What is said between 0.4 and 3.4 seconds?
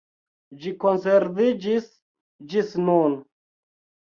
Ĝi konserviĝis ĝis nun.